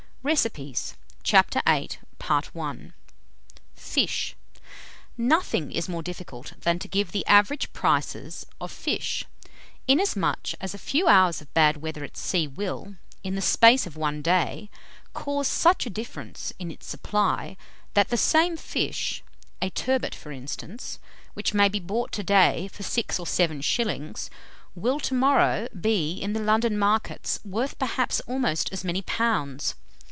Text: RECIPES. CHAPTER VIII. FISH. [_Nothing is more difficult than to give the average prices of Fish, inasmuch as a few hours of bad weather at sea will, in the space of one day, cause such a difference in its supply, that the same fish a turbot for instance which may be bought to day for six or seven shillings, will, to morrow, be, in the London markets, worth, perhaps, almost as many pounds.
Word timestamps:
RECIPES. 0.23 0.97
CHAPTER 1.23 1.63
VIII. 1.65 1.89
FISH. 3.73 4.35
[_Nothing 5.17 5.71
is 5.71 5.89
more 5.89 6.03
difficult 6.03 6.53
than 6.59 6.77
to 6.77 6.87
give 6.87 7.11
the 7.11 7.25
average 7.25 7.73
prices 7.73 8.45
of 8.61 8.71
Fish, 8.71 9.25
inasmuch 9.87 10.49
as 10.61 10.75
a 10.75 10.77
few 10.77 11.07
hours 11.07 11.41
of 11.41 11.51
bad 11.55 11.77
weather 11.77 12.03
at 12.03 12.15
sea 12.15 12.47
will, 12.47 12.97
in 13.23 13.33
the 13.33 13.41
space 13.41 13.87
of 13.87 13.97
one 13.97 14.21
day, 14.21 14.69
cause 15.13 15.47
such 15.47 15.87
a 15.87 15.89
difference 15.89 16.53
in 16.59 16.69
its 16.69 16.85
supply, 16.85 17.57
that 17.95 18.09
the 18.09 18.15
same 18.15 18.55
fish 18.55 19.23
a 19.59 19.71
turbot 19.71 20.13
for 20.13 20.31
instance 20.31 20.99
which 21.33 21.55
may 21.55 21.67
be 21.67 21.79
bought 21.79 22.11
to 22.11 22.23
day 22.23 22.67
for 22.67 22.83
six 22.83 23.19
or 23.19 23.25
seven 23.25 23.59
shillings, 23.59 24.29
will, 24.75 24.99
to 24.99 25.15
morrow, 25.15 25.67
be, 25.69 26.11
in 26.11 26.33
the 26.33 26.39
London 26.39 26.77
markets, 26.77 27.39
worth, 27.43 27.79
perhaps, 27.79 28.19
almost 28.27 28.71
as 28.71 28.83
many 28.83 29.01
pounds. 29.01 29.73